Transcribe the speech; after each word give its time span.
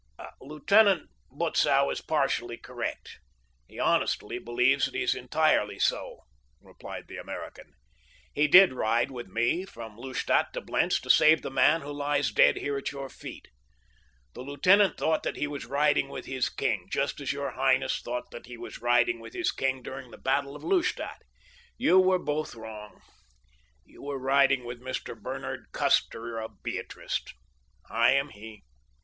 "Lieutenant 0.39 1.11
Butzow 1.29 1.91
is 1.91 2.01
partially 2.01 2.57
correct—he 2.57 3.77
honestly 3.77 4.39
believes 4.39 4.85
that 4.85 4.95
he 4.95 5.03
is 5.03 5.13
entirely 5.13 5.77
so," 5.77 6.21
replied 6.59 7.07
the 7.07 7.17
American. 7.17 7.73
"He 8.33 8.47
did 8.47 8.73
ride 8.73 9.11
with 9.11 9.27
me 9.27 9.63
from 9.63 9.97
Lustadt 9.97 10.53
to 10.53 10.61
Blentz 10.61 10.99
to 11.01 11.11
save 11.11 11.43
the 11.43 11.51
man 11.51 11.81
who 11.81 11.91
lies 11.91 12.31
dead 12.31 12.57
here 12.57 12.77
at 12.77 12.91
your 12.91 13.09
feet. 13.09 13.49
The 14.33 14.41
lieutenant 14.41 14.97
thought 14.97 15.21
that 15.21 15.35
he 15.35 15.45
was 15.45 15.67
riding 15.67 16.09
with 16.09 16.25
his 16.25 16.49
king, 16.49 16.87
just 16.91 17.21
as 17.21 17.31
your 17.31 17.51
highness 17.51 18.01
thought 18.01 18.31
that 18.31 18.47
he 18.47 18.57
was 18.57 18.81
riding 18.81 19.19
with 19.19 19.33
his 19.35 19.51
king 19.51 19.83
during 19.83 20.09
the 20.09 20.17
battle 20.17 20.55
of 20.55 20.63
Lustadt. 20.63 21.21
You 21.77 21.99
were 21.99 22.17
both 22.17 22.55
wrong—you 22.55 24.01
were 24.01 24.17
riding 24.17 24.65
with 24.65 24.81
Mr. 24.81 25.15
Bernard 25.15 25.67
Custer, 25.71 26.39
of 26.39 26.63
Beatrice. 26.63 27.21
I 27.87 28.13
am 28.13 28.29
he. 28.29 28.63